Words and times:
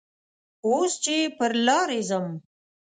اوس 0.65 0.91
چې 1.03 1.15
پر 1.37 1.51
لارې 1.65 1.99
ځم 2.09 2.25